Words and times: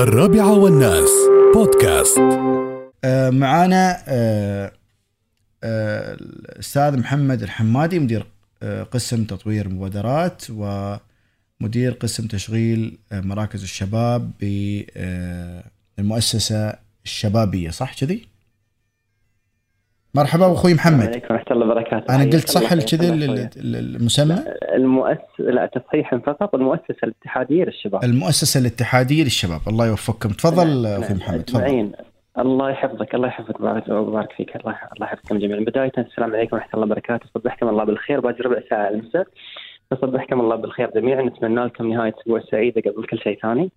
الرابعة 0.00 0.52
والناس 0.58 1.10
بودكاست 1.54 2.18
آه، 3.04 3.30
معانا 3.30 4.02
آه، 4.08 4.72
آه، 5.64 6.14
الأستاذ 6.14 6.96
محمد 6.98 7.42
الحمادي 7.42 7.98
مدير 7.98 8.26
آه، 8.62 8.82
قسم 8.82 9.24
تطوير 9.24 9.68
مبادرات 9.68 10.42
ومدير 10.50 11.92
قسم 11.92 12.26
تشغيل 12.26 12.98
آه، 13.12 13.20
مراكز 13.20 13.62
الشباب 13.62 14.30
بالمؤسسة 15.98 16.74
الشبابية 17.04 17.70
صح 17.70 17.94
كذي؟ 17.94 18.26
مرحبا 20.14 20.46
السلام 20.46 20.74
محمد. 20.74 21.06
عليكم 21.06 21.34
ورحمة 21.34 21.46
الله 21.50 21.66
وبركاته. 21.66 22.12
حياك 22.12 22.24
قلت 22.24 22.48
صح 22.48 22.74
كذي 22.74 23.08
المسمى؟ 23.56 24.36
المؤسسة 24.74 25.20
لا 25.38 25.66
تصحيحا 25.66 26.18
فقط 26.18 26.54
المؤسسة 26.54 26.96
الاتحادية 27.04 27.64
للشباب. 27.64 28.04
المؤسسة 28.04 28.60
الاتحادية 28.60 29.24
للشباب. 29.24 29.60
الله 29.68 29.86
يوفقكم. 29.86 30.28
تفضل 30.28 30.82
نعم، 30.82 31.00
نعم، 31.00 31.16
محمد 31.16 31.42
تفضل. 31.42 31.62
أجمعين 31.62 31.92
الله 32.38 32.70
يحفظك 32.70 33.14
الله 33.14 33.28
يحفظك 33.28 33.60
ويبارك- 33.60 33.88
ويبارك 33.88 34.32
فيك. 34.32 34.56
الله 34.56 34.76
الله 34.94 35.06
يحفظكم 35.06 35.38
جميعا. 35.38 35.60
بداية 35.60 35.92
السلام 35.98 36.34
عليكم 36.34 36.56
ورحمة 36.56 36.74
الله 36.74 36.86
وبركاته. 36.86 37.26
صبحكم 37.34 37.68
الله 37.68 37.84
بالخير. 37.84 38.20
باقي 38.20 38.42
ربع 38.42 38.60
ساعة 38.70 38.86
على 38.86 38.94
المساء. 38.94 39.26
فصبحكم 39.90 40.40
الله 40.40 40.56
بالخير 40.56 40.90
جميعا. 40.94 41.22
نتمنى 41.22 41.64
لكم 41.64 41.92
نهاية 41.92 42.14
أسبوع 42.20 42.40
سعيدة 42.50 42.90
قبل 42.90 43.06
كل 43.06 43.18
شيء 43.18 43.38
ثاني. 43.42 43.70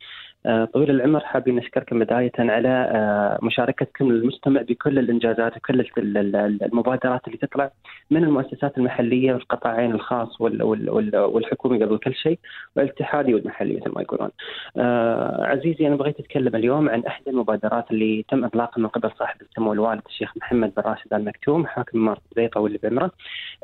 طويل 0.74 0.90
العمر 0.90 1.20
حابين 1.20 1.56
نشكركم 1.56 2.00
بداية 2.00 2.32
على 2.40 2.70
آه، 2.70 3.40
مشاركتكم 3.42 4.12
للمستمع 4.12 4.62
بكل 4.62 5.00
الإنجازات 5.00 5.58
وكل 5.58 5.80
ال- 5.80 5.88
ال- 5.98 6.36
ال- 6.36 6.64
المبادرات 6.64 7.22
اللي 7.28 7.38
تطلع 7.38 7.72
من 8.12 8.24
المؤسسات 8.24 8.78
المحلية 8.78 9.34
والقطاعين 9.34 9.92
الخاص 9.92 10.42
وال- 10.42 10.64
وال- 10.64 10.90
وال- 10.90 11.16
والحكومي 11.18 11.84
قبل 11.84 11.98
كل 11.98 12.14
شيء 12.16 12.40
والاتحادي 12.76 13.34
والمحلي 13.34 13.76
مثل 13.76 13.90
ما 13.96 14.02
يقولون. 14.02 14.30
آه، 14.78 15.44
عزيزي 15.46 15.88
أنا 15.88 15.96
بغيت 15.96 16.20
أتكلم 16.20 16.56
اليوم 16.56 16.90
عن 16.90 17.04
إحدى 17.06 17.30
المبادرات 17.30 17.92
اللي 17.92 18.26
تم 18.30 18.46
إطلاقها 18.46 18.82
من 18.82 18.88
قبل 18.88 19.12
صاحب 19.20 19.42
السمو 19.42 19.74
الوالد 19.74 20.02
الشيخ 20.10 20.38
محمد 20.38 20.74
بن 20.78 20.84
راشد 20.84 21.14
آل 21.14 21.26
مكتوم 21.26 21.66
حاكم 21.66 21.98
إمارة 22.00 22.22
زيطة 22.36 22.60
واللي 22.60 22.80
بعمره 22.84 23.12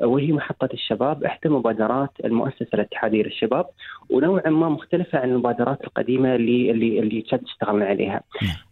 آه، 0.02 0.06
وهي 0.06 0.32
محطة 0.32 0.68
الشباب 0.74 1.24
إحدى 1.24 1.48
مبادرات 1.48 2.10
المؤسسة 2.24 2.68
الاتحادية 2.74 3.22
للشباب 3.22 3.66
ونوعا 4.12 4.50
ما 4.50 4.68
مختلفة 4.68 5.18
عن 5.18 5.30
المبادرات 5.30 5.84
القديمة 5.84 6.34
اللي 6.34 6.70
اللي 6.70 6.98
اللي 7.00 7.20
كانت 7.20 7.42
اشتغلنا 7.44 7.84
عليها. 7.84 8.20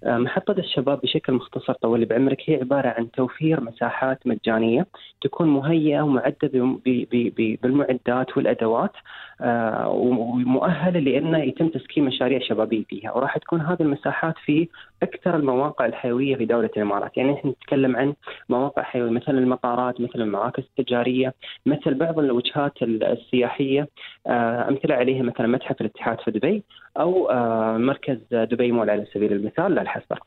آه، 0.05 0.19
محطة 0.19 0.53
الشباب 0.58 1.00
بشكل 1.00 1.33
مختصر 1.33 1.72
طول 1.72 2.05
بعمرك 2.05 2.42
هي 2.47 2.55
عبارة 2.56 2.89
عن 2.89 3.11
توفير 3.11 3.61
مساحات 3.61 4.27
مجانية 4.27 4.86
تكون 5.20 5.48
مهيئة 5.48 6.00
ومعدة 6.03 6.36
ب- 6.42 6.80
ب- 6.86 7.33
ب- 7.39 7.58
بالمعدات 7.62 8.36
والأدوات 8.36 8.92
آه، 9.41 9.89
ومؤهلة 9.89 11.00
لأنه 11.00 11.39
يتم 11.39 11.69
تسكين 11.69 12.05
مشاريع 12.05 12.39
شبابية 12.41 12.84
فيها 12.84 13.12
وراح 13.12 13.39
تكون 13.39 13.61
هذه 13.61 13.83
المساحات 13.83 14.34
في 14.45 14.69
أكثر 15.03 15.36
المواقع 15.36 15.86
الحيوية 15.86 16.36
في 16.36 16.45
دولة 16.45 16.70
الإمارات. 16.77 17.17
يعني 17.17 17.33
نحن 17.33 17.48
نتكلم 17.48 17.97
عن 17.97 18.14
مواقع 18.48 18.83
حيوية 18.83 19.11
مثل 19.11 19.39
المطارات 19.39 20.00
مثل 20.00 20.20
المراكز 20.20 20.62
التجارية 20.62 21.34
مثل 21.67 21.95
بعض 21.95 22.19
الوجهات 22.19 22.83
السياحية. 22.83 23.89
آه، 24.27 24.69
أمثلة 24.69 24.95
عليها 24.95 25.22
مثلا 25.22 25.47
متحف 25.47 25.80
الاتحاد 25.80 26.20
في 26.20 26.30
دبي 26.30 26.62
أو 26.97 27.30
آه، 27.30 27.77
مركز 27.77 28.19
دبي 28.33 28.73
مول 28.73 28.91
على 28.91 29.06
سبيل 29.14 29.33
المثال 29.33 29.75
لا 29.75 29.83
الحصر 29.83 30.19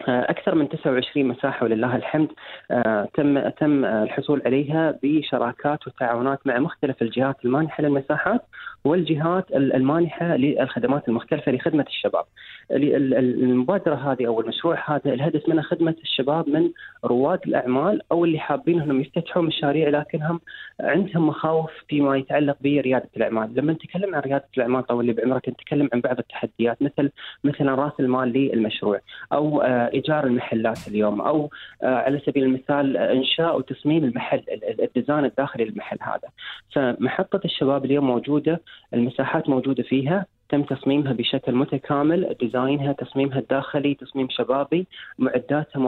أكثر 0.00 0.54
من 0.54 0.68
29 0.68 1.26
مساحة 1.28 1.64
ولله 1.64 1.96
الحمد 1.96 2.28
آه، 2.70 3.08
تم 3.14 3.48
تم 3.48 3.84
آه، 3.84 4.02
الحصول 4.02 4.42
عليها 4.46 4.98
بشراكات 5.02 5.86
وتعاونات 5.86 6.46
مع 6.46 6.58
مختلف 6.58 7.02
الجهات 7.02 7.36
المانحة 7.44 7.82
للمساحات 7.82 8.42
والجهات 8.84 9.50
ال- 9.50 9.74
المانحة 9.74 10.36
للخدمات 10.36 11.08
المختلفة 11.08 11.52
لخدمة 11.52 11.84
الشباب. 11.88 12.24
ال- 12.70 12.94
ال- 12.94 13.14
المبادرة 13.42 13.94
هذه 13.94 14.26
أو 14.26 14.40
المشروع 14.40 14.78
هذا 14.86 15.12
الهدف 15.14 15.48
منه 15.48 15.62
خدمة 15.62 15.94
الشباب 16.02 16.48
من 16.48 16.70
رواد 17.04 17.40
الأعمال 17.46 18.00
أو 18.12 18.24
اللي 18.24 18.38
حابين 18.38 18.80
أنهم 18.80 19.00
يفتتحوا 19.00 19.42
مشاريع 19.42 19.88
لكنهم 19.88 20.40
عندهم 20.80 21.26
مخاوف 21.28 21.70
فيما 21.88 22.16
يتعلق 22.16 22.56
بريادة 22.60 23.08
الأعمال. 23.16 23.50
لما 23.54 23.72
نتكلم 23.72 24.14
عن 24.14 24.20
ريادة 24.20 24.48
الأعمال 24.56 24.86
طول 24.86 25.00
اللي 25.00 25.12
بعمرك 25.12 25.48
نتكلم 25.48 25.88
عن 25.94 26.00
بعض 26.00 26.18
التحديات 26.18 26.82
مثل 26.82 27.10
مثلا 27.44 27.74
رأس 27.74 27.92
المال 28.00 28.28
للمشروع 28.32 29.00
أو 29.32 29.60
آه، 29.62 29.81
إيجار 29.88 30.26
المحلات 30.26 30.88
اليوم 30.88 31.20
أو 31.20 31.50
آه، 31.82 31.94
على 31.94 32.18
سبيل 32.26 32.42
المثال 32.44 32.96
آه، 32.96 33.12
إنشاء 33.12 33.58
وتصميم 33.58 34.04
المحل 34.04 34.38
ال- 34.38 34.64
ال- 34.64 34.82
الديزاين 34.82 35.24
الداخلي 35.24 35.64
للمحل 35.64 35.98
هذا. 36.00 36.28
فمحطة 36.72 37.40
الشباب 37.44 37.84
اليوم 37.84 38.06
موجودة 38.06 38.60
المساحات 38.94 39.48
موجودة 39.48 39.82
فيها 39.82 40.26
تم 40.48 40.62
تصميمها 40.62 41.12
بشكل 41.12 41.52
متكامل 41.54 42.36
ديزاينها 42.40 42.92
تصميمها 42.92 43.38
الداخلي 43.38 43.94
تصميم 43.94 44.28
شبابي 44.30 44.86
معداتها 45.18 45.80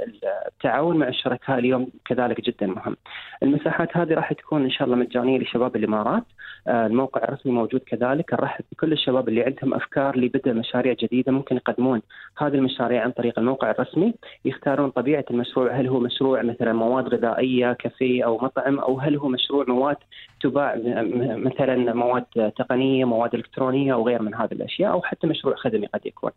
ال- 0.00 0.18
التعاون 0.46 0.96
مع 0.96 1.08
الشركاء 1.08 1.58
اليوم 1.58 1.88
كذلك 2.04 2.40
جدا 2.40 2.66
مهم 2.66 2.96
المساحات 3.42 3.96
هذه 3.96 4.14
راح 4.14 4.32
تكون 4.32 4.64
إن 4.64 4.70
شاء 4.70 4.84
الله 4.86 4.96
مجانية 4.96 5.38
لشباب 5.38 5.76
الإمارات 5.76 6.22
آه، 6.22 6.41
الموقع 6.68 7.24
الرسمي 7.24 7.52
موجود 7.52 7.80
كذلك. 7.80 8.34
نرحب 8.34 8.64
بكل 8.72 8.92
الشباب 8.92 9.28
اللي 9.28 9.42
عندهم 9.42 9.74
أفكار 9.74 10.18
لبدء 10.18 10.52
مشاريع 10.52 10.92
جديدة 10.92 11.32
ممكن 11.32 11.56
يقدمون 11.56 12.02
هذه 12.38 12.54
المشاريع 12.54 13.02
عن 13.02 13.10
طريق 13.10 13.38
الموقع 13.38 13.70
الرسمي. 13.70 14.14
يختارون 14.44 14.90
طبيعة 14.90 15.24
المشروع. 15.30 15.72
هل 15.72 15.86
هو 15.88 16.00
مشروع 16.00 16.42
مثلا 16.42 16.72
مواد 16.72 17.08
غذائية 17.14 17.72
كافيه 17.72 18.24
أو 18.24 18.38
مطعم؟ 18.38 18.78
أو 18.78 18.98
هل 18.98 19.16
هو 19.16 19.28
مشروع 19.28 19.64
مواد 19.68 19.96
تباع 20.40 20.76
مثلا 21.36 21.94
مواد 21.94 22.52
تقنية 22.56 23.04
مواد 23.04 23.34
إلكترونية 23.34 23.94
أو 23.94 24.06
غير 24.06 24.22
من 24.22 24.34
هذه 24.34 24.52
الأشياء 24.52 24.92
أو 24.92 25.02
حتى 25.02 25.26
مشروع 25.26 25.54
خدمي 25.54 25.86
قد 25.86 26.06
يكون. 26.06 26.30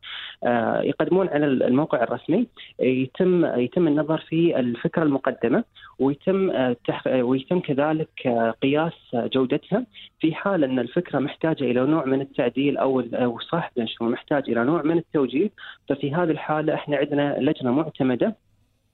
آه، 0.44 0.81
يقدمون 0.81 1.29
على 1.29 1.45
الموقع 1.45 2.03
الرسمي. 2.03 2.47
يتم 2.79 3.45
يتم 3.45 3.88
النظر 3.88 4.17
في 4.17 4.59
الفكرة 4.59 5.03
المقدمة 5.03 5.63
ويتم 5.99 6.51
آه، 6.51 6.75
آه، 7.07 7.23
ويتم 7.23 7.59
كذلك 7.59 8.27
آه، 8.27 8.51
قياس 8.61 8.94
آه، 9.13 9.27
جودتها. 9.27 9.85
في 10.19 10.35
حال 10.35 10.63
أن 10.63 10.79
الفكرة 10.79 11.19
محتاجة 11.19 11.63
إلى 11.63 11.85
نوع 11.85 12.06
من 12.06 12.22
التعديل 12.22 12.78
أو 12.78 13.00
أو 13.00 13.39
صاحب 13.39 13.72
محتاج 14.01 14.50
إلى 14.50 14.63
نوع 14.63 14.81
من 14.81 14.97
التوجيه 14.97 15.51
ففي 15.89 16.13
هذه 16.13 16.31
الحالة 16.31 16.73
إحنا 16.73 16.97
عندنا 16.97 17.38
لجنة 17.39 17.72
معتمدة 17.72 18.35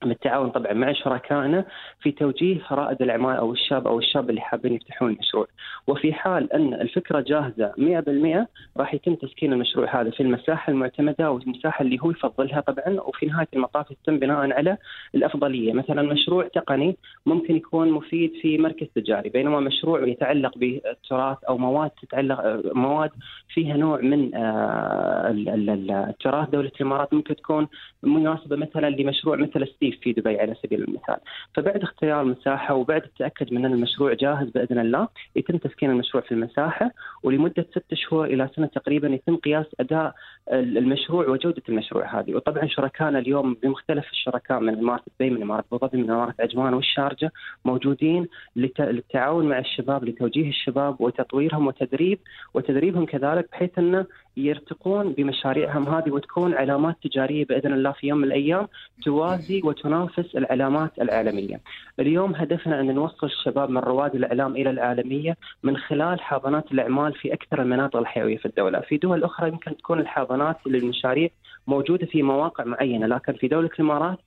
بالتعاون 0.08 0.50
طبعا 0.50 0.72
مع 0.72 0.92
شركائنا 0.92 1.64
في 2.00 2.12
توجيه 2.12 2.60
رائد 2.70 3.02
الاعمال 3.02 3.36
أو 3.36 3.52
الشاب 3.52 3.86
أو 3.86 3.98
الشاب 3.98 4.30
اللي 4.30 4.40
حابين 4.40 4.72
يفتحون 4.74 5.10
المشروع 5.12 5.46
وفي 5.86 6.12
حال 6.12 6.52
أن 6.52 6.74
الفكرة 6.74 7.20
جاهزة 7.20 7.72
100% 7.78 8.46
راح 8.76 8.94
يتم 8.94 9.14
تسكين 9.14 9.52
المشروع 9.52 10.00
هذا 10.00 10.10
في 10.10 10.22
المساحة 10.22 10.70
المعتمدة 10.70 11.30
والمساحه 11.30 11.82
اللي 11.82 11.98
هو 12.02 12.10
يفضلها 12.10 12.60
طبعا 12.60 13.00
وفي 13.00 13.26
نهاية 13.26 13.48
المطاف 13.54 13.90
يتم 13.90 14.18
بناء 14.18 14.52
على 14.52 14.76
الأفضلية. 15.14 15.72
مثلا 15.72 16.02
مشروع 16.02 16.48
تقني 16.48 16.96
ممكن 17.26 17.56
يكون 17.56 17.90
مفيد 17.90 18.32
في 18.42 18.58
مركز 18.58 18.86
تجاري 18.94 19.28
بينما 19.28 19.60
مشروع 19.60 20.06
يتعلق 20.08 20.58
بالتراث 20.58 21.44
أو 21.44 21.58
مواد 21.58 21.90
تتعلق 22.02 22.60
مواد 22.74 23.10
فيها 23.48 23.76
نوع 23.76 24.00
من 24.00 24.34
آه، 24.34 25.30
ال- 25.30 25.48
ال- 25.48 25.70
ال- 25.70 25.90
التراث 25.90 26.48
دولة 26.50 26.70
الإمارات 26.76 27.14
ممكن 27.14 27.36
تكون 27.36 27.68
مناسبة 28.02 28.56
مثلا 28.56 28.90
لمشروع 28.90 29.36
مثل 29.36 29.62
ستيف 29.92 30.02
في 30.02 30.12
دبي 30.12 30.40
على 30.40 30.54
سبيل 30.62 30.82
المثال. 30.82 31.16
فبعد 31.54 31.82
اختيار 31.82 32.20
المساحه 32.22 32.74
وبعد 32.74 33.02
التأكد 33.02 33.52
من 33.54 33.64
أن 33.64 33.72
المشروع 33.72 34.12
جاهز 34.14 34.48
بإذن 34.50 34.78
الله 34.78 35.08
يتم 35.36 35.56
تسكين 35.56 35.90
المشروع 35.90 36.22
في 36.22 36.32
المساحة 36.32 36.90
ولمدة 37.22 37.66
ست 37.70 37.94
شهور 37.94 38.24
إلى 38.24 38.48
سنة 38.56 38.66
تقريبا 38.66 39.08
يتم 39.08 39.36
قياس 39.36 39.66
أداء 39.80 40.14
المشروع 40.52 41.28
وجودة 41.28 41.62
المشروع 41.68 42.20
هذه. 42.20 42.34
وطبعا 42.34 42.66
شركائنا 42.66 43.18
اليوم 43.18 43.54
بمختلف 43.62 44.10
الشركاء 44.10 44.60
من 44.60 44.78
اماره 44.78 45.02
دبي 45.20 45.30
من 45.30 45.42
اماره 45.42 45.64
ابو 45.72 45.86
ظبي 45.86 45.98
من 46.02 46.10
اماره 46.10 46.34
عجمان 46.40 46.74
والشارجة 46.74 47.30
موجودين 47.64 48.26
لت- 48.56 48.80
للتعاون 48.80 49.48
مع 49.48 49.58
الشباب 49.58 50.04
لتوجيه 50.04 50.48
الشباب 50.48 51.00
وتطويرهم 51.00 51.66
وتدريب 51.66 52.18
وتدريبهم 52.54 53.06
كذلك 53.06 53.48
بحيث 53.52 53.78
انه 53.78 54.06
يرتقون 54.36 55.12
بمشاريعهم 55.12 55.88
هذه 55.88 56.10
وتكون 56.10 56.54
علامات 56.54 56.96
تجارية 57.02 57.44
بإذن 57.44 57.72
الله 57.72 57.92
في 57.92 58.06
يوم 58.06 58.18
من 58.18 58.24
الأيام 58.24 58.68
توازي 59.04 59.60
وتنافس 59.64 60.36
العلامات 60.36 60.90
العالمية. 61.00 61.60
اليوم 62.00 62.34
هدفنا 62.34 62.80
أن 62.80 62.94
نوصل 62.94 63.26
الشباب 63.26 63.70
من 63.70 63.78
رواد 63.78 64.14
الإعلام 64.14 64.56
إلى 64.56 64.70
العالمية 64.70 65.36
من 65.62 65.76
خلال 65.76 66.20
حاضنات 66.20 66.72
الإعمال 66.72 67.14
في 67.14 67.32
أكثر 67.32 67.62
المناطق 67.62 67.96
الحيوية 67.96 68.36
في 68.36 68.46
الدولة، 68.46 68.80
في 68.80 68.96
دول 68.96 69.24
أخرى 69.24 69.48
يمكن 69.48 69.76
تكون 69.76 70.00
الحاضنات 70.00 70.56
للمشاريع 70.66 71.28
موجودة 71.66 72.06
في 72.06 72.22
مواقع 72.22 72.64
معينة، 72.64 73.06
لكن 73.06 73.32
في 73.32 73.48
دولة 73.48 73.70
الإمارات 73.74 74.18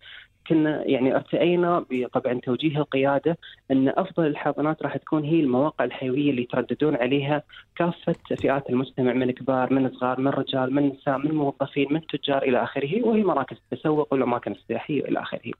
كنا 0.47 0.83
يعني 0.83 1.15
ارتئينا 1.15 1.85
بطبعا 1.89 2.33
توجيه 2.33 2.77
القيادة 2.77 3.37
أن 3.71 3.89
أفضل 3.89 4.25
الحاضنات 4.25 4.83
راح 4.83 4.97
تكون 4.97 5.23
هي 5.23 5.39
المواقع 5.39 5.85
الحيوية 5.85 6.29
اللي 6.29 6.41
يترددون 6.41 6.95
عليها 6.95 7.43
كافة 7.75 8.15
فئات 8.41 8.69
المجتمع 8.69 9.13
من 9.13 9.31
كبار 9.31 9.73
من 9.73 9.89
صغار 9.89 10.19
من 10.19 10.27
رجال 10.27 10.73
من 10.73 10.87
نساء 10.87 11.17
من 11.17 11.31
موظفين 11.31 11.93
من 11.93 12.01
تجار 12.07 12.43
إلى 12.43 12.63
آخره 12.63 13.03
وهي 13.03 13.23
مراكز 13.23 13.57
التسوق 13.57 14.13
والاماكن 14.13 14.51
السياحيه 14.51 15.05
إلى 15.05 15.21
آخره. 15.21 15.51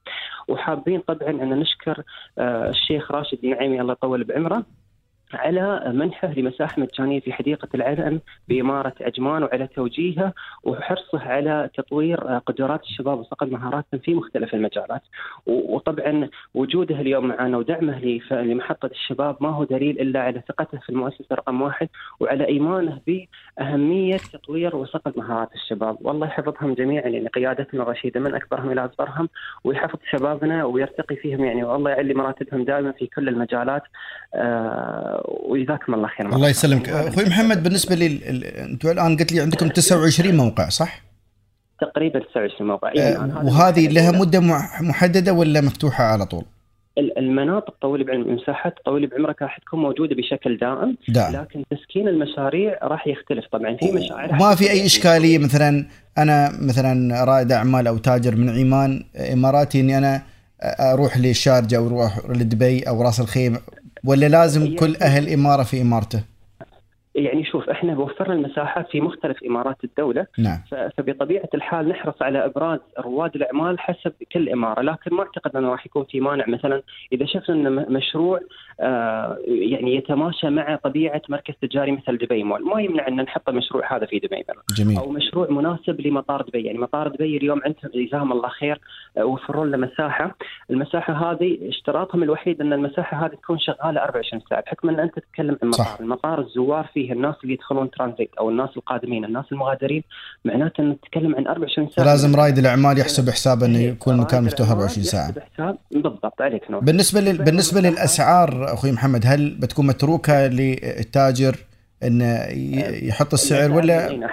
وحابين 0.47 0.99
طبعا 0.99 1.29
أن 1.29 1.59
نشكر 1.59 2.03
آه، 2.37 2.69
الشيخ 2.69 3.11
راشد 3.11 3.39
النعيمي 3.43 3.81
الله 3.81 3.93
يطول 3.93 4.23
بعمره 4.23 4.65
على 5.33 5.91
منحه 5.93 6.33
لمساحة 6.37 6.81
مجانية 6.81 7.19
في 7.19 7.33
حديقة 7.33 7.67
العلم 7.75 8.21
بإمارة 8.49 8.93
عجمان 9.01 9.43
وعلى 9.43 9.67
توجيهه 9.67 10.33
وحرصه 10.63 11.19
على 11.19 11.69
تطوير 11.77 12.19
قدرات 12.19 12.83
الشباب 12.83 13.19
وصقل 13.19 13.51
مهاراتهم 13.51 13.99
في 13.99 14.15
مختلف 14.15 14.53
المجالات. 14.53 15.01
وطبعا 15.45 16.29
وجوده 16.53 17.01
اليوم 17.01 17.27
معنا 17.27 17.57
ودعمه 17.57 18.19
لمحطة 18.31 18.85
الشباب 18.85 19.37
ما 19.39 19.49
هو 19.49 19.63
دليل 19.63 19.99
إلا 19.99 20.21
على 20.21 20.41
ثقته 20.47 20.77
في 20.77 20.89
المؤسسة 20.89 21.35
رقم 21.35 21.61
واحد 21.61 21.89
وعلى 22.19 22.47
إيمانه 22.47 22.99
بأهمية 23.07 24.17
تطوير 24.17 24.75
وصقل 24.75 25.13
مهارات 25.17 25.55
الشباب. 25.55 25.97
والله 26.01 26.27
يحفظهم 26.27 26.73
جميعا 26.73 27.07
يعني 27.07 27.27
قيادتنا 27.27 27.83
الرشيدة 27.83 28.19
من 28.19 28.35
أكبرهم 28.35 28.71
إلى 28.71 28.85
أصغرهم 28.85 29.29
ويحفظ 29.63 29.99
شبابنا 30.11 30.65
ويرتقي 30.65 31.15
فيهم 31.15 31.45
يعني. 31.45 31.63
والله 31.63 31.91
يعلي 31.91 32.13
مراتبهم 32.13 32.63
دائما 32.63 32.91
في 32.91 33.07
كل 33.07 33.29
المجالات. 33.29 33.83
آه 34.35 35.24
وجزاكم 35.27 35.93
الله 35.93 36.07
خير 36.07 36.35
الله 36.35 36.49
يسلمك. 36.49 36.89
أخوي 36.89 37.25
محمد 37.25 37.63
بالنسبة 37.63 37.95
لي 37.95 38.19
أنتم 38.63 38.89
الآن 38.89 39.17
قلت 39.17 39.31
لي 39.31 39.41
عندكم 39.41 39.67
29 39.67 40.35
موقع 40.35 40.69
صح؟ 40.69 41.01
تقريبا 41.81 42.19
29 42.19 42.67
موقع. 42.67 42.91
أه 42.97 43.45
وهذه 43.45 43.87
لها 43.87 44.11
مدة 44.11 44.39
محددة 44.81 45.33
ولا 45.33 45.61
مفتوحة 45.61 46.03
على 46.03 46.25
طول؟ 46.25 46.43
المناطق 46.97 47.73
طويل 47.81 48.03
بعلم 48.03 48.21
المساحات 48.21 48.73
طويل 48.85 49.07
بعمرك 49.07 49.41
راح 49.41 49.57
تكون 49.57 49.79
موجودة 49.79 50.15
بشكل 50.15 50.57
دائم 50.57 50.97
دائم. 51.07 51.41
لكن 51.41 51.63
تسكين 51.71 52.07
المشاريع 52.07 52.79
راح 52.83 53.07
يختلف. 53.07 53.45
طبعا 53.51 53.77
في 53.77 53.91
مشاريع 53.91 54.37
ما 54.37 54.55
في 54.55 54.71
أي 54.71 54.85
إشكالية؟ 54.85 55.37
مثلا 55.37 55.85
أنا 56.17 56.51
مثلا 56.61 57.23
رائد 57.23 57.51
أعمال 57.51 57.87
أو 57.87 57.97
تاجر 57.97 58.35
من 58.35 58.49
عمان 58.49 59.03
إماراتي 59.33 59.79
إني 59.79 59.97
أنا 59.97 60.21
أروح 60.79 61.17
للشارجة 61.17 61.77
أو 61.77 61.87
أروح 61.87 62.19
لدبي 62.29 62.83
أو 62.83 63.01
راس 63.01 63.19
الخيمه 63.19 63.59
ولا 64.05 64.25
لازم 64.29 64.75
كل 64.75 64.95
أهل 64.95 65.33
إمارة 65.33 65.63
في 65.63 65.81
إمارته؟ 65.81 66.34
يعني 67.15 67.45
شوف 67.45 67.69
إحنا 67.69 67.99
وفرنا 67.99 68.33
المساحات 68.33 68.89
في 68.89 69.01
مختلف 69.01 69.43
إمارات 69.43 69.83
الدولة. 69.83 70.27
نعم. 70.37 70.59
فبطبيعة 70.97 71.49
الحال 71.53 71.89
نحرص 71.89 72.21
على 72.21 72.45
إبراز 72.45 72.79
رواد 72.99 73.35
الأعمال 73.35 73.79
حسب 73.79 74.13
كل 74.31 74.49
إمارة. 74.49 74.81
لكن 74.81 75.15
ما 75.15 75.23
أعتقد 75.23 75.55
أنه 75.55 75.69
راح 75.69 75.85
يكون 75.85 76.03
في 76.03 76.19
مانع. 76.19 76.45
مثلا 76.47 76.81
إذا 77.13 77.25
شفنا 77.25 77.69
إن 77.69 77.93
مشروع 77.93 78.39
آه 78.79 79.37
يعني 79.47 79.95
يتماشى 79.95 80.49
مع 80.49 80.75
طبيعة 80.75 81.21
مركز 81.29 81.53
تجاري 81.61 81.91
مثل 81.91 82.17
دبي 82.17 82.43
مول. 82.43 82.65
ما 82.65 82.81
يمنع 82.81 83.07
أن 83.07 83.15
نحط 83.15 83.49
المشروع 83.49 83.97
هذا 83.97 84.05
في 84.05 84.19
دبي. 84.19 84.45
مثلا 84.49 84.63
جميل. 84.77 84.97
أو 84.97 85.09
مشروع 85.09 85.47
مناسب 85.49 86.01
لمطار 86.01 86.41
دبي. 86.41 86.63
يعني 86.63 86.77
مطار 86.77 87.07
دبي 87.07 87.37
اليوم 87.37 87.61
عندهم 87.65 88.05
جزاهم 88.05 88.31
الله 88.31 88.49
خير 88.49 88.79
وفروا 89.17 89.65
لنا 89.65 89.77
مساحة. 89.77 90.35
المساحة 90.69 91.31
هذه 91.31 91.69
اشتراطهم 91.69 92.23
الوحيد 92.23 92.61
أن 92.61 92.73
المساحة 92.73 93.25
هذه 93.25 93.31
تكون 93.31 93.59
شغالة 93.59 94.01
24 94.01 94.41
ساعة. 94.49 94.61
بحكم 94.61 94.89
أن 94.89 94.99
أنت 94.99 95.19
تتكلم 95.19 95.57
عن 95.63 95.69
مطار. 95.69 95.85
صح. 95.85 95.99
المطار 95.99 96.39
الزوار 96.39 96.89
فيه 96.93 97.04
الناس 97.11 97.35
اللي 97.43 97.53
يدخلون 97.53 97.91
ترانزيت 97.91 98.29
أو 98.39 98.49
الناس 98.49 98.69
القادمين 98.77 99.25
الناس 99.25 99.45
المغادرين 99.51 100.03
معناته 100.45 100.81
ان 100.81 100.97
تتكلم 101.01 101.35
عن 101.35 101.47
24 101.47 101.89
ساعه 101.89 102.05
لازم 102.05 102.35
رائد 102.35 102.57
الاعمال 102.57 102.99
يحسب 102.99 103.29
حسابه 103.29 103.65
انه 103.65 103.79
يكون 103.79 104.15
المكان 104.15 104.43
مفتوح 104.43 104.69
24 104.69 105.03
ساعه 105.03 105.33
حساب 105.53 105.77
بالضبط 105.91 106.41
عليك 106.41 106.71
نور 106.71 106.81
بالنسبة 106.81 107.21
لل... 107.21 107.37
بالنسبة 107.37 107.81
للاسعار 107.81 108.73
أخوي 108.73 108.91
محمد 108.91 109.23
هل 109.25 109.55
بتكون 109.59 109.87
متروكه 109.87 110.47
للتاجر 110.47 111.55
انه 112.03 112.45
يحط 113.07 113.33
السعر 113.33 113.71
ولا 113.71 114.29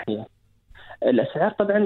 الأسعار 1.06 1.50
طبعا 1.50 1.78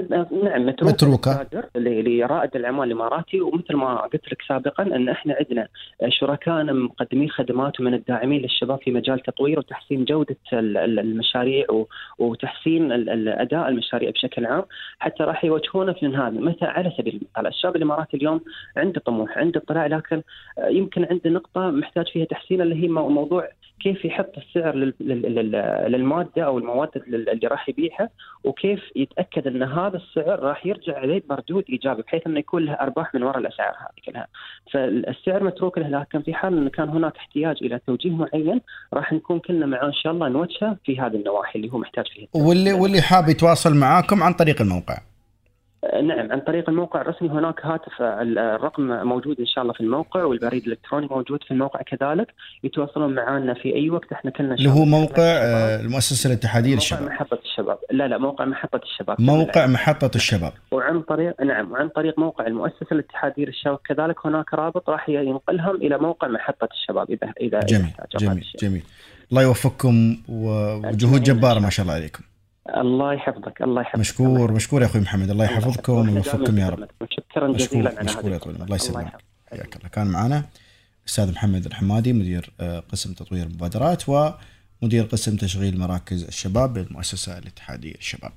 نعم 0.43 0.65
متروكة, 0.65 0.93
متروكة. 0.93 1.47
لرائد 1.75 2.55
الأعمال 2.55 2.87
الإماراتي 2.87 3.41
ومثل 3.41 3.75
ما 3.75 3.95
قلت 4.01 4.31
لك 4.31 4.41
سابقا 4.47 4.83
أن 4.83 5.09
إحنا 5.09 5.35
عندنا 5.39 5.67
شركائنا 6.09 6.73
مقدمين 6.73 7.29
خدمات 7.29 7.79
ومن 7.79 7.93
الداعمين 7.93 8.41
للشباب 8.41 8.79
في 8.81 8.91
مجال 8.91 9.19
تطوير 9.19 9.59
وتحسين 9.59 10.05
جودة 10.05 10.35
المشاريع 10.53 11.65
وتحسين 12.19 12.91
الاداء 12.91 13.67
المشاريع 13.69 14.09
بشكل 14.09 14.45
عام. 14.45 14.63
حتى 14.99 15.23
راح 15.23 15.45
يوجهونا 15.45 15.93
في 15.93 16.07
هذا 16.07 16.39
مثلا 16.39 16.69
على 16.69 16.91
سبيل 16.97 17.15
المثال 17.15 17.47
الشاب 17.47 17.75
الإماراتي 17.75 18.17
اليوم 18.17 18.41
عنده 18.77 19.01
طموح 19.05 19.37
عنده 19.37 19.61
اطلاع 19.65 19.87
لكن 19.87 20.21
يمكن 20.69 21.05
عنده 21.11 21.29
نقطة 21.29 21.71
محتاج 21.71 22.07
فيها 22.07 22.25
تحسين 22.25 22.61
اللي 22.61 22.83
هي 22.83 22.87
موضوع 22.87 23.49
كيف 23.79 24.05
يحط 24.05 24.37
السعر 24.37 24.75
للمادة 25.87 26.45
أو 26.45 26.57
المواد 26.57 26.89
اللي 27.07 27.47
راح 27.47 27.69
يبيعها 27.69 28.09
وكيف 28.43 28.79
يتأكد 28.95 29.47
إن 29.47 29.63
هذا 29.63 29.97
السعر 29.97 30.39
راح 30.39 30.65
يرجع 30.65 30.97
عليه 30.97 31.23
بردود 31.29 31.63
ايجابي 31.69 32.01
بحيث 32.01 32.27
إنه 32.27 32.39
يكون 32.39 32.65
له 32.65 32.73
أرباح 32.73 33.15
من 33.15 33.23
وراء 33.23 33.37
الأسعار 33.37 33.69
هذه 33.69 34.05
كلها. 34.05 34.27
فالسعر 34.73 35.43
متروك 35.43 35.77
له 35.77 35.87
لكن 35.87 36.21
في 36.21 36.33
حال 36.33 36.57
انه 36.57 36.69
كان 36.69 36.89
هناك 36.89 37.17
احتياج 37.17 37.55
إلى 37.61 37.79
توجيه 37.87 38.11
معين 38.11 38.61
راح 38.93 39.13
نكون 39.13 39.39
كلنا 39.39 39.65
معاه 39.65 39.85
إن 39.85 39.93
شاء 39.93 40.13
الله 40.13 40.29
نوجهه 40.29 40.77
في 40.85 40.99
هذه 40.99 41.15
النواحي 41.15 41.59
اللي 41.59 41.73
هو 41.73 41.77
محتاج 41.77 42.05
فيها. 42.07 42.27
واللي 42.35 42.73
واللي 42.73 43.01
حاب 43.01 43.29
يتواصل 43.29 43.75
معاكم 43.75 44.23
عن 44.23 44.33
طريق 44.33 44.61
الموقع. 44.61 44.97
نعم 46.03 46.31
عن 46.31 46.39
طريق 46.39 46.69
الموقع 46.69 47.01
الرسمي 47.01 47.29
هناك 47.29 47.65
هاتف 47.65 48.01
الرقم 48.01 48.83
موجود 49.07 49.39
إن 49.39 49.45
شاء 49.45 49.61
الله 49.61 49.73
في 49.73 49.81
الموقع 49.81 50.23
والبريد 50.23 50.63
الإلكتروني 50.63 51.07
موجود 51.11 51.43
في 51.43 51.51
الموقع 51.51 51.81
كذلك 51.81 52.27
يتواصلون 52.63 53.15
معنا 53.15 53.53
في 53.53 53.75
أي 53.75 53.89
وقت. 53.89 54.11
إحنا 54.11 54.31
كلنا 54.31 54.53
اللي 54.53 54.69
هو 54.69 54.85
موقع 54.85 55.23
المؤسسة 55.79 56.27
الاتحادية 56.27 56.75
للشباب. 56.75 57.01
موقع 57.01 57.15
محطة 57.15 57.39
الشباب. 57.45 57.77
لا 57.91 58.07
لا 58.07 58.17
موقع 58.17 58.45
محطة 58.45 58.81
الشباب. 58.83 59.21
موقع 59.21 59.67
محطة 59.67 60.11
الشباب. 60.15 60.53
وعن 60.71 61.01
طريق 61.01 61.41
نعم 61.41 61.71
وعن 61.71 61.89
طريق 61.89 62.19
موقع 62.19 62.47
المؤسسة 62.47 62.87
الاتحادية 62.91 63.45
للشباب. 63.45 63.79
كذلك 63.85 64.25
هناك 64.25 64.53
رابط 64.53 64.89
راح 64.89 65.09
ينقلهم 65.09 65.75
إلى 65.75 65.97
موقع 65.97 66.27
محطة 66.27 66.69
الشباب 66.71 67.11
إذا 67.11 67.33
إذا 67.41 67.59
جميل 67.59 67.91
جميل 68.17 68.45
جميل. 68.59 68.83
الله 69.31 69.41
يوفقكم 69.41 70.17
وجهود 70.29 71.23
جبارة 71.23 71.59
ما 71.59 71.69
شاء 71.69 71.83
الله 71.83 71.95
عليكم. 71.95 72.23
الله 72.69 73.13
يحفظك 73.13 73.61
الله 73.61 73.81
يحفظك. 73.81 73.99
مشكور 73.99 74.51
مشكور 74.51 74.81
يا 74.81 74.87
أخوي 74.87 75.01
محمد 75.01 75.29
الله 75.29 75.45
يحفظكم 75.45 76.09
ويوفقكم 76.09 76.57
يا 76.57 76.69
رب. 76.69 76.87
شكرا 77.09 77.53
جزيلا 77.53 77.89
على 77.89 78.03
مشكور 78.03 78.31
يا 78.31 78.39
الله 78.45 78.75
يسلمك. 78.75 79.13
حياك 79.51 79.75
الله. 79.75 79.89
كان 79.89 80.07
معنا 80.07 80.45
الاستاذ 81.03 81.31
محمد 81.31 81.65
الحمادي 81.65 82.13
مدير 82.13 82.53
قسم 82.91 83.13
تطوير 83.13 83.45
المبادرات 83.45 84.03
ومدير 84.09 85.03
قسم 85.03 85.35
تشغيل 85.35 85.79
مراكز 85.79 86.23
الشباب 86.23 86.73
بالمؤسسة 86.73 87.37
الاتحادية 87.37 87.95
الشباب. 87.95 88.31